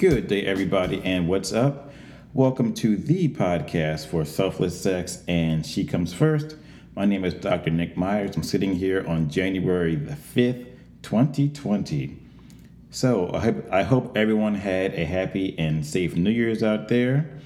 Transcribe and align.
Good 0.00 0.28
day, 0.28 0.46
everybody, 0.46 1.02
and 1.04 1.28
what's 1.28 1.52
up? 1.52 1.92
Welcome 2.32 2.72
to 2.76 2.96
the 2.96 3.28
podcast 3.28 4.06
for 4.06 4.24
Selfless 4.24 4.80
Sex 4.80 5.22
and 5.28 5.66
She 5.66 5.84
Comes 5.84 6.14
First. 6.14 6.56
My 6.96 7.04
name 7.04 7.22
is 7.22 7.34
Dr. 7.34 7.68
Nick 7.68 7.98
Myers. 7.98 8.34
I'm 8.34 8.42
sitting 8.42 8.74
here 8.74 9.06
on 9.06 9.28
January 9.28 9.96
the 9.96 10.14
5th, 10.14 10.68
2020. 11.02 12.16
So, 12.88 13.30
I 13.34 13.40
hope, 13.40 13.66
I 13.70 13.82
hope 13.82 14.16
everyone 14.16 14.54
had 14.54 14.94
a 14.94 15.04
happy 15.04 15.54
and 15.58 15.84
safe 15.84 16.16
New 16.16 16.30
Year's 16.30 16.62
out 16.62 16.88
there. 16.88 17.38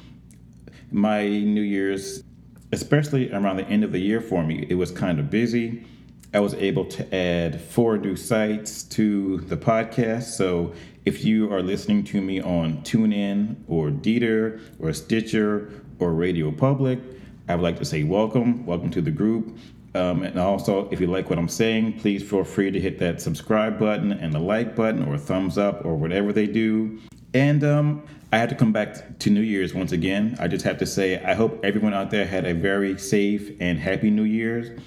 My 0.92 1.26
New 1.26 1.60
Year's, 1.60 2.22
especially 2.70 3.32
around 3.32 3.56
the 3.56 3.66
end 3.66 3.82
of 3.82 3.90
the 3.90 3.98
year 3.98 4.20
for 4.20 4.44
me, 4.44 4.64
it 4.68 4.76
was 4.76 4.92
kind 4.92 5.18
of 5.18 5.28
busy. 5.28 5.84
I 6.32 6.38
was 6.38 6.54
able 6.54 6.84
to 6.86 7.14
add 7.14 7.60
four 7.60 7.98
new 7.98 8.14
sites 8.14 8.84
to 8.84 9.38
the 9.38 9.56
podcast. 9.56 10.36
So 10.36 10.72
if 11.04 11.22
you 11.22 11.52
are 11.52 11.62
listening 11.62 12.02
to 12.02 12.20
me 12.22 12.40
on 12.40 12.78
TuneIn 12.78 13.56
or 13.68 13.90
Deezer 13.90 14.60
or 14.78 14.92
Stitcher 14.94 15.70
or 15.98 16.12
Radio 16.14 16.50
Public, 16.50 16.98
I 17.46 17.54
would 17.54 17.62
like 17.62 17.78
to 17.78 17.84
say 17.84 18.04
welcome. 18.04 18.64
Welcome 18.64 18.90
to 18.92 19.02
the 19.02 19.10
group. 19.10 19.58
Um, 19.94 20.22
and 20.22 20.38
also, 20.38 20.88
if 20.90 21.00
you 21.00 21.06
like 21.06 21.28
what 21.28 21.38
I'm 21.38 21.48
saying, 21.48 22.00
please 22.00 22.22
feel 22.22 22.42
free 22.42 22.70
to 22.70 22.80
hit 22.80 22.98
that 23.00 23.20
subscribe 23.20 23.78
button 23.78 24.12
and 24.12 24.32
the 24.32 24.40
like 24.40 24.74
button 24.74 25.06
or 25.06 25.18
thumbs 25.18 25.58
up 25.58 25.84
or 25.84 25.94
whatever 25.94 26.32
they 26.32 26.46
do. 26.46 26.98
And 27.34 27.62
um, 27.62 28.06
I 28.32 28.38
had 28.38 28.48
to 28.48 28.54
come 28.54 28.72
back 28.72 29.18
to 29.18 29.30
New 29.30 29.42
Year's 29.42 29.74
once 29.74 29.92
again. 29.92 30.36
I 30.40 30.48
just 30.48 30.64
have 30.64 30.78
to 30.78 30.86
say, 30.86 31.22
I 31.22 31.34
hope 31.34 31.62
everyone 31.64 31.92
out 31.92 32.10
there 32.10 32.26
had 32.26 32.46
a 32.46 32.54
very 32.54 32.98
safe 32.98 33.52
and 33.60 33.78
happy 33.78 34.10
New 34.10 34.24
Year's. 34.24 34.80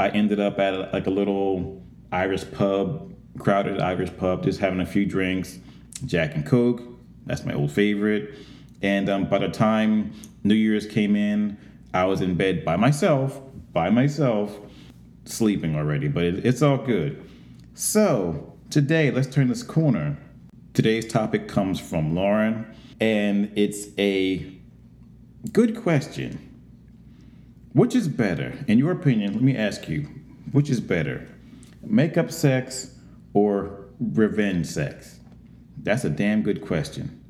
I 0.00 0.08
ended 0.08 0.40
up 0.40 0.58
at 0.58 0.92
like 0.92 1.06
a 1.06 1.10
little 1.10 1.80
Irish 2.10 2.50
pub, 2.50 3.14
crowded 3.40 3.80
Irish 3.80 4.16
pub, 4.16 4.44
just 4.44 4.60
having 4.60 4.80
a 4.80 4.86
few 4.86 5.04
drinks, 5.04 5.58
Jack 6.04 6.34
and 6.34 6.46
Coke. 6.46 6.82
That's 7.26 7.44
my 7.44 7.54
old 7.54 7.72
favorite. 7.72 8.34
And 8.82 9.08
um, 9.08 9.28
by 9.28 9.38
the 9.38 9.48
time 9.48 10.12
New 10.44 10.54
Year's 10.54 10.86
came 10.86 11.16
in, 11.16 11.56
I 11.92 12.04
was 12.04 12.20
in 12.20 12.36
bed 12.36 12.64
by 12.64 12.76
myself, 12.76 13.40
by 13.72 13.90
myself, 13.90 14.56
sleeping 15.24 15.76
already. 15.76 16.08
But 16.08 16.24
it, 16.24 16.46
it's 16.46 16.62
all 16.62 16.78
good. 16.78 17.22
So 17.74 18.54
today, 18.70 19.10
let's 19.10 19.28
turn 19.28 19.48
this 19.48 19.62
corner. 19.62 20.16
Today's 20.72 21.06
topic 21.06 21.48
comes 21.48 21.80
from 21.80 22.14
Lauren, 22.14 22.66
and 23.00 23.50
it's 23.56 23.88
a 23.98 24.52
good 25.52 25.82
question. 25.82 26.46
Which 27.72 27.94
is 27.94 28.08
better, 28.08 28.52
in 28.66 28.78
your 28.78 28.92
opinion? 28.92 29.32
Let 29.32 29.42
me 29.42 29.56
ask 29.56 29.88
you, 29.88 30.08
which 30.52 30.70
is 30.70 30.80
better, 30.80 31.28
makeup 31.82 32.30
sex 32.30 32.96
or 33.32 33.86
revenge 33.98 34.66
sex? 34.66 35.20
That's 35.82 36.04
a 36.04 36.10
damn 36.10 36.42
good 36.42 36.60
question. 36.60 37.24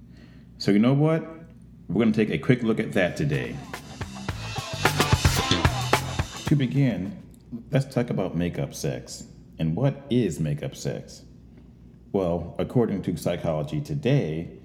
So, 0.58 0.70
you 0.70 0.78
know 0.78 0.92
what? 0.92 1.22
We're 1.88 2.02
going 2.02 2.12
to 2.12 2.24
take 2.24 2.34
a 2.34 2.38
quick 2.38 2.62
look 2.62 2.78
at 2.78 2.92
that 2.92 3.16
today. 3.16 3.56
To 6.46 6.56
begin, 6.56 7.22
let's 7.70 7.92
talk 7.92 8.10
about 8.10 8.36
makeup 8.36 8.74
sex. 8.74 9.24
And 9.58 9.76
what 9.76 10.06
is 10.10 10.40
makeup 10.40 10.74
sex? 10.74 11.22
Well, 12.12 12.54
according 12.58 13.02
to 13.02 13.16
Psychology 13.16 13.80
Today, 13.80 14.60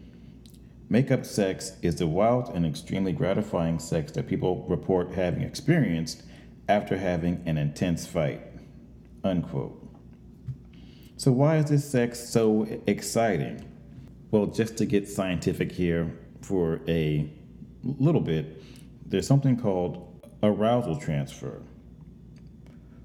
Makeup 0.88 1.26
sex 1.26 1.74
is 1.82 1.96
the 1.96 2.06
wild 2.06 2.50
and 2.50 2.64
extremely 2.64 3.12
gratifying 3.12 3.80
sex 3.80 4.12
that 4.12 4.28
people 4.28 4.68
report 4.70 5.14
having 5.14 5.42
experienced 5.42 6.22
after 6.70 6.98
having 6.98 7.42
an 7.48 7.58
intense 7.58 8.06
fight. 8.06 8.42
Unquote. 9.24 9.85
So, 11.18 11.32
why 11.32 11.58
is 11.58 11.70
this 11.70 11.90
sex 11.90 12.20
so 12.20 12.68
exciting? 12.88 13.66
Well, 14.32 14.48
just 14.48 14.76
to 14.78 14.86
get 14.86 15.08
scientific 15.08 15.72
here 15.72 16.12
for 16.42 16.82
a 16.90 17.30
little 17.84 18.20
bit, 18.20 18.62
there's 19.06 19.26
something 19.26 19.56
called 19.58 20.28
arousal 20.44 20.98
transfer, 20.98 21.62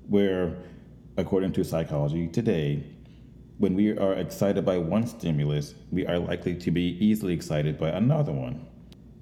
where, 0.08 0.56
according 1.16 1.52
to 1.52 1.62
psychology 1.62 2.26
today, 2.26 2.82
when 3.58 3.74
we 3.74 3.96
are 3.96 4.14
excited 4.14 4.64
by 4.64 4.78
one 4.78 5.06
stimulus, 5.06 5.74
we 5.92 6.04
are 6.06 6.18
likely 6.18 6.56
to 6.56 6.70
be 6.72 6.96
easily 6.98 7.32
excited 7.32 7.78
by 7.78 7.90
another 7.90 8.32
one. 8.32 8.66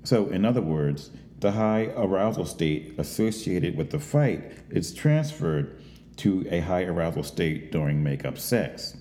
So, 0.05 0.29
in 0.29 0.47
other 0.47 0.63
words, 0.63 1.11
the 1.41 1.53
high 1.53 1.93
arousal 1.95 2.47
state 2.47 2.95
associated 2.97 3.77
with 3.77 3.91
the 3.91 4.01
fight 4.01 4.51
is 4.71 4.95
transferred 4.95 5.79
to 6.19 6.47
a 6.51 6.61
high 6.61 6.85
arousal 6.85 7.23
state 7.23 7.73
during 7.73 8.03
makeup 8.03 8.39
sex. 8.39 8.97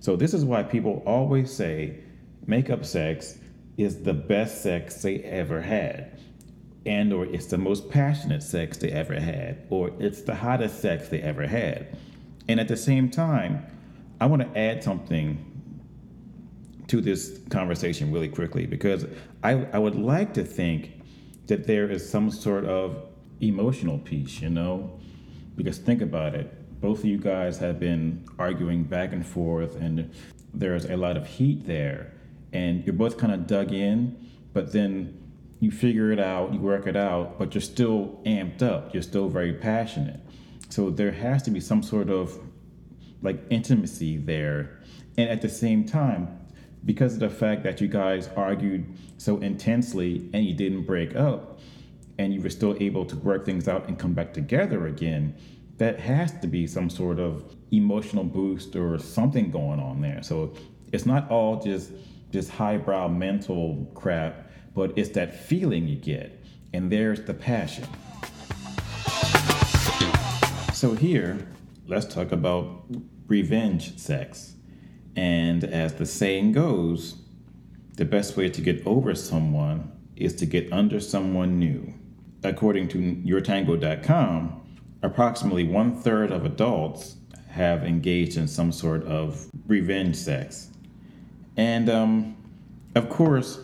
So, 0.00 0.16
this 0.16 0.34
is 0.34 0.44
why 0.44 0.62
people 0.62 1.02
always 1.06 1.52
say 1.52 2.00
makeup 2.46 2.84
sex 2.84 3.38
is 3.76 4.02
the 4.02 4.14
best 4.14 4.62
sex 4.62 5.02
they 5.02 5.20
ever 5.20 5.62
had 5.62 6.18
and 6.84 7.12
or 7.12 7.24
it's 7.26 7.46
the 7.46 7.56
most 7.56 7.88
passionate 7.88 8.42
sex 8.42 8.76
they 8.76 8.90
ever 8.90 9.14
had 9.14 9.64
or 9.70 9.92
it's 10.00 10.22
the 10.22 10.34
hottest 10.34 10.80
sex 10.80 11.08
they 11.08 11.20
ever 11.22 11.46
had 11.46 11.96
and 12.48 12.58
at 12.58 12.66
the 12.66 12.76
same 12.76 13.08
time 13.08 13.64
I 14.20 14.26
want 14.26 14.42
to 14.42 14.58
add 14.58 14.84
something 14.84 15.52
to 16.86 17.00
this 17.00 17.40
conversation 17.50 18.12
really 18.12 18.28
quickly 18.28 18.66
because 18.66 19.06
I, 19.42 19.66
I 19.72 19.78
would 19.78 19.96
like 19.96 20.34
to 20.34 20.44
think 20.44 20.92
that 21.46 21.66
there 21.66 21.90
is 21.90 22.08
some 22.08 22.30
sort 22.30 22.64
of 22.64 23.04
emotional 23.40 23.98
piece, 23.98 24.40
you 24.40 24.48
know? 24.48 25.00
Because 25.56 25.78
think 25.78 26.02
about 26.02 26.34
it. 26.34 26.54
Both 26.82 26.98
of 26.98 27.04
you 27.04 27.16
guys 27.16 27.58
have 27.58 27.78
been 27.78 28.26
arguing 28.40 28.82
back 28.82 29.12
and 29.12 29.24
forth, 29.24 29.76
and 29.76 30.12
there's 30.52 30.84
a 30.84 30.96
lot 30.96 31.16
of 31.16 31.28
heat 31.28 31.64
there. 31.64 32.12
And 32.52 32.84
you're 32.84 32.92
both 32.92 33.16
kind 33.16 33.32
of 33.32 33.46
dug 33.46 33.72
in, 33.72 34.28
but 34.52 34.72
then 34.72 35.16
you 35.60 35.70
figure 35.70 36.10
it 36.10 36.18
out, 36.18 36.52
you 36.52 36.58
work 36.58 36.88
it 36.88 36.96
out, 36.96 37.38
but 37.38 37.54
you're 37.54 37.62
still 37.62 38.20
amped 38.26 38.62
up. 38.62 38.92
You're 38.92 39.04
still 39.04 39.28
very 39.28 39.52
passionate. 39.52 40.18
So 40.70 40.90
there 40.90 41.12
has 41.12 41.44
to 41.44 41.52
be 41.52 41.60
some 41.60 41.84
sort 41.84 42.10
of 42.10 42.36
like 43.22 43.40
intimacy 43.48 44.16
there. 44.16 44.80
And 45.16 45.30
at 45.30 45.40
the 45.40 45.48
same 45.48 45.84
time, 45.84 46.36
because 46.84 47.14
of 47.14 47.20
the 47.20 47.30
fact 47.30 47.62
that 47.62 47.80
you 47.80 47.86
guys 47.86 48.28
argued 48.36 48.92
so 49.18 49.38
intensely 49.38 50.28
and 50.32 50.44
you 50.44 50.52
didn't 50.52 50.82
break 50.82 51.14
up 51.14 51.60
and 52.18 52.34
you 52.34 52.40
were 52.40 52.50
still 52.50 52.76
able 52.80 53.04
to 53.04 53.14
work 53.18 53.46
things 53.46 53.68
out 53.68 53.86
and 53.86 54.00
come 54.00 54.14
back 54.14 54.34
together 54.34 54.88
again, 54.88 55.36
that 55.82 55.98
has 55.98 56.30
to 56.38 56.46
be 56.46 56.64
some 56.64 56.88
sort 56.88 57.18
of 57.18 57.56
emotional 57.72 58.22
boost 58.22 58.76
or 58.76 58.96
something 59.00 59.50
going 59.50 59.80
on 59.80 60.00
there. 60.00 60.22
So 60.22 60.54
it's 60.92 61.04
not 61.04 61.28
all 61.28 61.60
just 61.60 61.90
just 62.30 62.50
highbrow 62.50 63.08
mental 63.08 63.90
crap, 63.92 64.48
but 64.76 64.92
it's 64.94 65.08
that 65.10 65.34
feeling 65.34 65.88
you 65.88 65.96
get. 65.96 66.40
And 66.72 66.88
there's 66.88 67.24
the 67.24 67.34
passion. 67.34 67.88
So 70.72 70.94
here, 70.94 71.48
let's 71.88 72.06
talk 72.06 72.30
about 72.30 72.84
revenge 73.26 73.98
sex. 73.98 74.54
And 75.16 75.64
as 75.64 75.94
the 75.94 76.06
saying 76.06 76.52
goes, 76.52 77.16
the 77.96 78.04
best 78.04 78.36
way 78.36 78.48
to 78.50 78.60
get 78.60 78.86
over 78.86 79.16
someone 79.16 79.90
is 80.14 80.36
to 80.36 80.46
get 80.46 80.72
under 80.72 81.00
someone 81.00 81.58
new. 81.58 81.92
According 82.44 82.86
to 82.88 82.98
yourtango.com, 82.98 84.61
approximately 85.02 85.64
one 85.64 85.94
third 85.94 86.30
of 86.30 86.44
adults 86.44 87.16
have 87.48 87.84
engaged 87.84 88.36
in 88.36 88.48
some 88.48 88.72
sort 88.72 89.04
of 89.04 89.50
revenge 89.66 90.16
sex. 90.16 90.68
And 91.56 91.90
um, 91.90 92.36
of 92.94 93.08
course, 93.08 93.58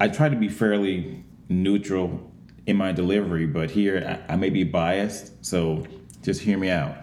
I 0.00 0.08
try 0.08 0.28
to 0.28 0.36
be 0.36 0.48
fairly 0.48 1.24
neutral 1.48 2.30
in 2.66 2.76
my 2.76 2.92
delivery, 2.92 3.46
but 3.46 3.70
here 3.70 4.22
I, 4.28 4.34
I 4.34 4.36
may 4.36 4.50
be 4.50 4.64
biased, 4.64 5.44
so 5.44 5.86
just 6.22 6.40
hear 6.40 6.58
me 6.58 6.70
out. 6.70 6.96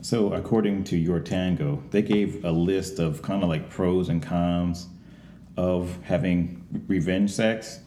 So, 0.00 0.32
according 0.32 0.84
to 0.84 0.96
Your 0.96 1.18
Tango, 1.18 1.82
they 1.90 2.02
gave 2.02 2.44
a 2.44 2.52
list 2.52 3.00
of 3.00 3.20
kind 3.20 3.42
of 3.42 3.48
like 3.48 3.68
pros 3.68 4.08
and 4.08 4.22
cons 4.22 4.86
of 5.56 5.98
having 6.04 6.84
revenge 6.86 7.32
sex. 7.32 7.80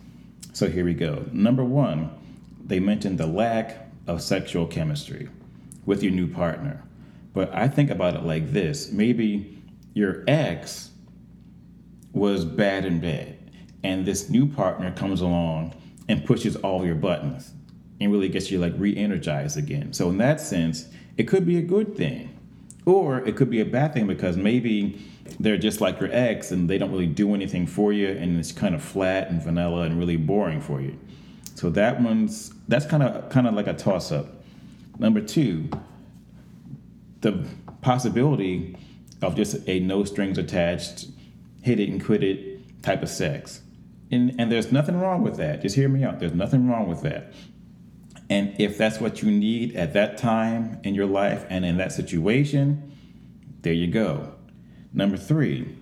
So, 0.51 0.69
here 0.69 0.83
we 0.83 0.93
go. 0.93 1.25
Number 1.31 1.63
one, 1.63 2.11
they 2.65 2.81
mentioned 2.81 3.17
the 3.17 3.27
lack 3.27 3.90
of 4.07 4.21
sexual 4.21 4.65
chemistry 4.65 5.29
with 5.85 6.03
your 6.03 6.11
new 6.11 6.27
partner. 6.27 6.83
But 7.33 7.53
I 7.53 7.67
think 7.67 7.89
about 7.89 8.15
it 8.15 8.23
like 8.23 8.51
this 8.51 8.91
maybe 8.91 9.61
your 9.93 10.23
ex 10.27 10.91
was 12.13 12.43
bad 12.43 12.85
in 12.85 12.99
bed, 12.99 13.37
and 13.83 14.05
this 14.05 14.29
new 14.29 14.45
partner 14.45 14.91
comes 14.91 15.21
along 15.21 15.73
and 16.07 16.25
pushes 16.25 16.55
all 16.57 16.85
your 16.85 16.95
buttons 16.95 17.51
and 17.99 18.11
really 18.11 18.29
gets 18.29 18.51
you 18.51 18.59
like 18.59 18.73
re 18.77 18.95
energized 18.95 19.57
again. 19.57 19.93
So, 19.93 20.09
in 20.09 20.17
that 20.17 20.41
sense, 20.41 20.87
it 21.17 21.23
could 21.23 21.45
be 21.45 21.57
a 21.57 21.61
good 21.61 21.95
thing. 21.95 22.37
Or 22.85 23.19
it 23.19 23.35
could 23.35 23.49
be 23.49 23.61
a 23.61 23.65
bad 23.65 23.93
thing 23.93 24.07
because 24.07 24.37
maybe 24.37 24.99
they're 25.39 25.57
just 25.57 25.81
like 25.81 25.99
your 25.99 26.09
ex 26.11 26.51
and 26.51 26.69
they 26.69 26.79
don't 26.79 26.91
really 26.91 27.05
do 27.05 27.35
anything 27.35 27.67
for 27.67 27.93
you 27.93 28.09
and 28.09 28.39
it's 28.39 28.51
kind 28.51 28.73
of 28.73 28.81
flat 28.81 29.29
and 29.29 29.41
vanilla 29.41 29.83
and 29.83 29.99
really 29.99 30.17
boring 30.17 30.61
for 30.61 30.81
you. 30.81 30.97
So 31.55 31.69
that 31.71 32.01
one's 32.01 32.53
that's 32.67 32.85
kind 32.85 33.03
of 33.03 33.29
kind 33.29 33.47
of 33.47 33.53
like 33.53 33.67
a 33.67 33.73
toss 33.73 34.11
up. 34.11 34.27
Number 34.99 35.21
2, 35.21 35.69
the 37.21 37.47
possibility 37.81 38.77
of 39.21 39.35
just 39.35 39.67
a 39.67 39.79
no 39.79 40.03
strings 40.03 40.37
attached 40.37 41.07
hit 41.61 41.79
it 41.79 41.89
and 41.89 42.03
quit 42.03 42.23
it 42.23 42.81
type 42.81 43.03
of 43.03 43.09
sex. 43.09 43.61
And, 44.11 44.35
and 44.39 44.51
there's 44.51 44.71
nothing 44.71 44.99
wrong 44.99 45.21
with 45.21 45.37
that. 45.37 45.61
Just 45.61 45.75
hear 45.75 45.87
me 45.87 46.03
out. 46.03 46.19
There's 46.19 46.33
nothing 46.33 46.67
wrong 46.67 46.87
with 46.87 47.01
that. 47.01 47.33
And 48.29 48.59
if 48.59 48.77
that's 48.77 48.99
what 48.99 49.21
you 49.21 49.31
need 49.31 49.75
at 49.75 49.93
that 49.93 50.17
time 50.17 50.79
in 50.83 50.95
your 50.95 51.05
life 51.05 51.45
and 51.49 51.63
in 51.63 51.77
that 51.77 51.91
situation, 51.91 52.91
there 53.61 53.73
you 53.73 53.87
go. 53.87 54.33
Number 54.93 55.17
three, 55.17 55.77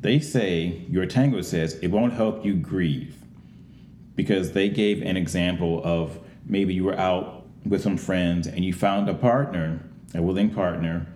they 0.00 0.18
say, 0.18 0.84
your 0.88 1.06
tango 1.06 1.42
says, 1.42 1.74
it 1.74 1.88
won't 1.88 2.14
help 2.14 2.44
you 2.44 2.54
grieve 2.54 3.19
because 4.20 4.52
they 4.52 4.68
gave 4.68 5.00
an 5.00 5.16
example 5.16 5.80
of 5.82 6.18
maybe 6.44 6.74
you 6.74 6.84
were 6.84 6.98
out 6.98 7.46
with 7.64 7.80
some 7.80 7.96
friends 7.96 8.46
and 8.46 8.62
you 8.62 8.70
found 8.70 9.08
a 9.08 9.14
partner, 9.14 9.80
a 10.14 10.20
willing 10.20 10.50
partner, 10.50 11.06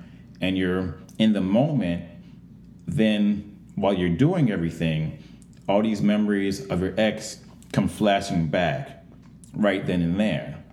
and 0.40 0.56
you're 0.56 0.96
in 1.18 1.34
the 1.34 1.40
moment, 1.42 2.02
then 2.86 3.60
while 3.74 3.92
you're 3.92 4.08
doing 4.08 4.50
everything, 4.50 5.22
all 5.68 5.82
these 5.82 6.00
memories 6.00 6.66
of 6.68 6.80
your 6.80 6.94
ex 6.96 7.40
come 7.74 7.88
flashing 7.88 8.46
back 8.46 9.04
right 9.52 9.86
then 9.86 10.00
and 10.00 10.18
there. 10.18 10.64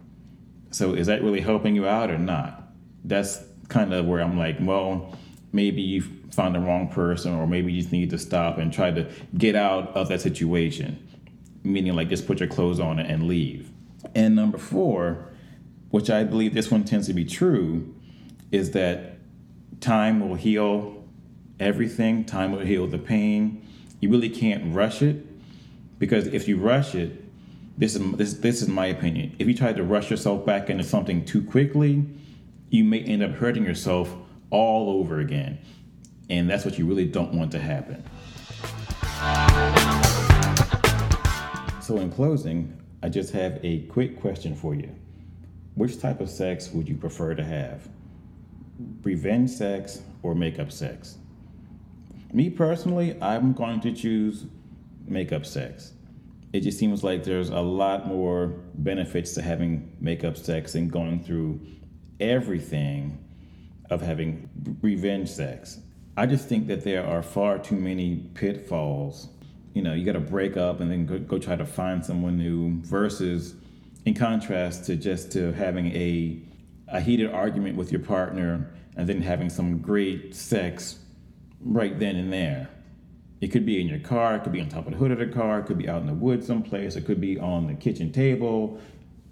So 0.71 0.93
is 0.93 1.07
that 1.07 1.21
really 1.21 1.41
helping 1.41 1.75
you 1.75 1.85
out 1.85 2.09
or 2.09 2.17
not? 2.17 2.71
That's 3.03 3.43
kind 3.67 3.93
of 3.93 4.05
where 4.05 4.21
I'm 4.21 4.37
like, 4.37 4.55
well, 4.61 5.17
maybe 5.51 5.81
you 5.81 6.01
found 6.31 6.55
the 6.55 6.59
wrong 6.59 6.87
person, 6.87 7.33
or 7.33 7.45
maybe 7.45 7.73
you 7.73 7.81
just 7.81 7.91
need 7.91 8.09
to 8.11 8.17
stop 8.17 8.57
and 8.57 8.71
try 8.71 8.89
to 8.89 9.11
get 9.37 9.57
out 9.57 9.89
of 9.97 10.07
that 10.07 10.21
situation. 10.21 11.05
Meaning, 11.63 11.95
like, 11.95 12.09
just 12.09 12.25
put 12.25 12.39
your 12.39 12.49
clothes 12.49 12.79
on 12.79 12.99
and 12.99 13.27
leave. 13.27 13.69
And 14.15 14.35
number 14.35 14.57
four, 14.57 15.31
which 15.89 16.09
I 16.09 16.23
believe 16.23 16.53
this 16.53 16.71
one 16.71 16.83
tends 16.83 17.07
to 17.07 17.13
be 17.13 17.25
true, 17.25 17.93
is 18.51 18.71
that 18.71 19.17
time 19.79 20.27
will 20.27 20.35
heal 20.35 21.03
everything, 21.59 22.25
time 22.25 22.51
will 22.51 22.59
heal 22.65 22.87
the 22.87 22.97
pain. 22.97 23.65
You 23.99 24.09
really 24.09 24.29
can't 24.29 24.73
rush 24.73 25.01
it 25.01 25.25
because 25.99 26.27
if 26.27 26.47
you 26.47 26.57
rush 26.57 26.95
it, 26.95 27.23
this 27.77 27.95
is 27.95 28.11
this 28.13 28.33
this 28.33 28.61
is 28.61 28.67
my 28.67 28.87
opinion. 28.87 29.35
If 29.39 29.47
you 29.47 29.53
try 29.53 29.73
to 29.73 29.83
rush 29.83 30.09
yourself 30.09 30.45
back 30.45 30.69
into 30.69 30.83
something 30.83 31.23
too 31.25 31.43
quickly, 31.43 32.05
you 32.69 32.83
may 32.83 32.99
end 32.99 33.23
up 33.23 33.31
hurting 33.31 33.63
yourself 33.63 34.13
all 34.49 34.99
over 34.99 35.19
again. 35.19 35.59
And 36.29 36.49
that's 36.49 36.65
what 36.65 36.77
you 36.77 36.85
really 36.85 37.05
don't 37.05 37.33
want 37.33 37.51
to 37.51 37.59
happen. 37.59 38.03
So 41.91 41.97
in 41.97 42.09
closing, 42.09 42.81
I 43.03 43.09
just 43.09 43.33
have 43.33 43.59
a 43.63 43.79
quick 43.87 44.21
question 44.21 44.55
for 44.55 44.73
you. 44.73 44.95
Which 45.75 45.99
type 45.99 46.21
of 46.21 46.29
sex 46.29 46.71
would 46.71 46.87
you 46.87 46.95
prefer 46.95 47.35
to 47.35 47.43
have? 47.43 47.85
Revenge 49.03 49.49
sex 49.49 50.01
or 50.23 50.33
makeup 50.33 50.71
sex? 50.71 51.17
Me 52.31 52.49
personally, 52.49 53.21
I'm 53.21 53.51
going 53.51 53.81
to 53.81 53.91
choose 53.91 54.45
makeup 55.05 55.45
sex. 55.45 55.91
It 56.53 56.61
just 56.61 56.79
seems 56.79 57.03
like 57.03 57.25
there's 57.25 57.49
a 57.49 57.59
lot 57.59 58.07
more 58.07 58.53
benefits 58.75 59.33
to 59.33 59.41
having 59.41 59.93
makeup 59.99 60.37
sex 60.37 60.75
and 60.75 60.89
going 60.89 61.21
through 61.21 61.59
everything 62.21 63.19
of 63.89 64.01
having 64.01 64.49
revenge 64.81 65.27
sex. 65.27 65.81
I 66.15 66.25
just 66.25 66.47
think 66.47 66.67
that 66.67 66.85
there 66.85 67.05
are 67.05 67.21
far 67.21 67.59
too 67.59 67.75
many 67.75 68.15
pitfalls. 68.33 69.27
You 69.73 69.81
know, 69.81 69.93
you 69.93 70.05
got 70.05 70.13
to 70.13 70.19
break 70.19 70.57
up 70.57 70.81
and 70.81 70.91
then 70.91 71.05
go, 71.05 71.19
go 71.19 71.39
try 71.39 71.55
to 71.55 71.65
find 71.65 72.05
someone 72.05 72.37
new 72.37 72.81
versus 72.81 73.55
in 74.05 74.13
contrast 74.13 74.85
to 74.85 74.95
just 74.95 75.31
to 75.33 75.51
having 75.53 75.95
a 75.95 76.41
a 76.91 76.99
heated 76.99 77.31
argument 77.31 77.77
with 77.77 77.91
your 77.91 78.01
partner 78.01 78.69
and 78.97 79.07
then 79.07 79.21
having 79.21 79.49
some 79.49 79.79
great 79.79 80.35
sex 80.35 80.99
right 81.61 81.97
then 81.99 82.15
and 82.17 82.31
there. 82.31 82.69
It 83.39 83.47
could 83.47 83.65
be 83.65 83.81
in 83.81 83.87
your 83.87 83.99
car, 83.99 84.35
it 84.35 84.43
could 84.43 84.51
be 84.51 84.61
on 84.61 84.69
top 84.69 84.85
of 84.85 84.91
the 84.91 84.97
hood 84.97 85.11
of 85.11 85.17
the 85.17 85.27
car, 85.27 85.59
it 85.59 85.65
could 85.65 85.77
be 85.77 85.89
out 85.89 86.01
in 86.01 86.07
the 86.07 86.13
woods 86.13 86.45
someplace, 86.45 86.95
it 86.95 87.05
could 87.05 87.21
be 87.21 87.39
on 87.39 87.67
the 87.67 87.73
kitchen 87.73 88.11
table, 88.11 88.79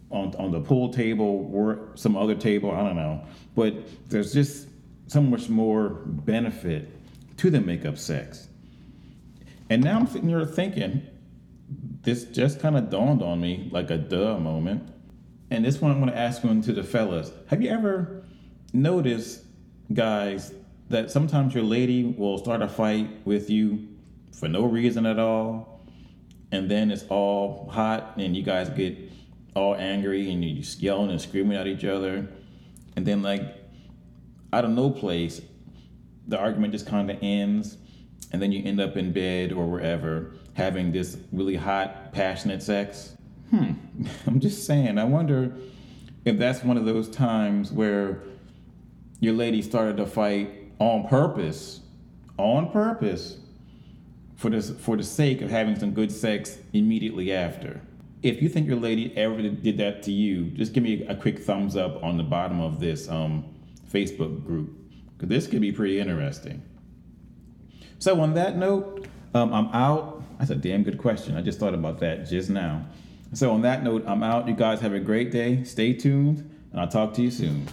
on, 0.09 0.33
on 0.37 0.51
the 0.51 0.61
pool 0.61 0.91
table, 0.91 1.49
or 1.53 1.89
some 1.95 2.15
other 2.15 2.33
table, 2.33 2.71
I 2.71 2.79
don't 2.79 2.95
know. 2.95 3.23
But 3.55 3.75
there's 4.09 4.33
just 4.33 4.67
so 5.07 5.21
much 5.21 5.49
more 5.49 5.89
benefit 5.89 6.89
to 7.37 7.51
the 7.51 7.61
makeup 7.61 7.97
sex. 7.97 8.48
And 9.69 9.83
now 9.83 9.99
I'm 9.99 10.07
sitting 10.07 10.29
here 10.29 10.45
thinking, 10.45 11.03
this 12.01 12.23
just 12.25 12.59
kind 12.59 12.77
of 12.77 12.89
dawned 12.89 13.21
on 13.21 13.39
me 13.39 13.69
like 13.71 13.91
a 13.91 13.97
duh 13.97 14.39
moment. 14.39 14.89
And 15.51 15.65
this 15.65 15.81
one 15.81 15.91
I'm 15.91 15.99
going 15.99 16.11
to 16.11 16.17
ask 16.17 16.43
one 16.43 16.61
to 16.61 16.73
the 16.73 16.83
fellas. 16.83 17.31
Have 17.47 17.61
you 17.61 17.69
ever 17.69 18.23
noticed, 18.73 19.43
guys, 19.93 20.53
that 20.89 21.11
sometimes 21.11 21.53
your 21.53 21.63
lady 21.63 22.03
will 22.03 22.37
start 22.37 22.61
a 22.61 22.67
fight 22.67 23.25
with 23.25 23.49
you 23.49 23.87
for 24.31 24.47
no 24.47 24.65
reason 24.65 25.05
at 25.05 25.19
all, 25.19 25.85
and 26.51 26.69
then 26.69 26.89
it's 26.91 27.03
all 27.09 27.69
hot, 27.69 28.13
and 28.17 28.35
you 28.35 28.43
guys 28.43 28.69
get 28.69 28.97
all 29.55 29.75
angry 29.75 30.31
and 30.31 30.43
you're 30.43 30.63
yelling 30.79 31.11
and 31.11 31.21
screaming 31.21 31.57
at 31.57 31.67
each 31.67 31.83
other, 31.83 32.27
and 32.95 33.05
then 33.05 33.21
like 33.21 33.41
out 34.53 34.65
of 34.65 34.71
no 34.71 34.89
place, 34.89 35.41
the 36.27 36.39
argument 36.39 36.73
just 36.73 36.87
kind 36.87 37.11
of 37.11 37.17
ends, 37.21 37.77
and 38.31 38.41
then 38.41 38.51
you 38.51 38.63
end 38.63 38.79
up 38.79 38.97
in 38.97 39.11
bed 39.11 39.51
or 39.51 39.65
wherever 39.65 40.33
having 40.53 40.91
this 40.91 41.17
really 41.31 41.55
hot, 41.55 42.11
passionate 42.11 42.61
sex. 42.61 43.15
Hmm, 43.49 43.71
I'm 44.27 44.39
just 44.39 44.65
saying, 44.65 44.97
I 44.97 45.05
wonder 45.05 45.55
if 46.25 46.37
that's 46.37 46.63
one 46.63 46.77
of 46.77 46.85
those 46.85 47.09
times 47.09 47.71
where 47.71 48.21
your 49.19 49.33
lady 49.33 49.61
started 49.61 49.97
to 49.97 50.05
fight 50.05 50.71
on 50.79 51.07
purpose, 51.07 51.81
on 52.37 52.71
purpose, 52.71 53.37
for 54.35 54.49
this 54.49 54.69
for 54.69 54.95
the 54.95 55.03
sake 55.03 55.41
of 55.41 55.49
having 55.49 55.77
some 55.77 55.91
good 55.91 56.11
sex 56.11 56.59
immediately 56.71 57.33
after. 57.33 57.81
If 58.21 58.41
you 58.41 58.49
think 58.49 58.67
your 58.67 58.77
lady 58.77 59.15
ever 59.17 59.41
did 59.41 59.77
that 59.77 60.03
to 60.03 60.11
you, 60.11 60.45
just 60.51 60.73
give 60.73 60.83
me 60.83 61.05
a 61.07 61.15
quick 61.15 61.39
thumbs 61.39 61.75
up 61.75 62.03
on 62.03 62.17
the 62.17 62.23
bottom 62.23 62.59
of 62.59 62.79
this 62.79 63.09
um, 63.09 63.45
Facebook 63.91 64.45
group 64.45 64.69
because 65.13 65.29
this 65.29 65.47
could 65.47 65.61
be 65.61 65.71
pretty 65.71 65.99
interesting. 65.99 66.61
So 67.99 68.21
on 68.21 68.33
that 68.35 68.55
note, 68.55 69.05
um, 69.33 69.53
I'm 69.53 69.67
out. 69.67 70.23
That's 70.39 70.51
a 70.51 70.55
damn 70.55 70.83
good 70.83 70.97
question. 70.97 71.35
I 71.35 71.41
just 71.41 71.59
thought 71.59 71.73
about 71.73 71.99
that 71.99 72.29
just 72.29 72.49
now. 72.49 72.85
So 73.33 73.51
on 73.51 73.61
that 73.63 73.83
note, 73.83 74.05
I'm 74.07 74.23
out. 74.23 74.47
You 74.47 74.55
guys 74.55 74.79
have 74.79 74.93
a 74.93 74.99
great 74.99 75.31
day. 75.31 75.65
Stay 75.65 75.91
tuned, 75.93 76.49
and 76.71 76.79
I'll 76.79 76.87
talk 76.87 77.13
to 77.15 77.21
you 77.21 77.29
soon. 77.29 77.67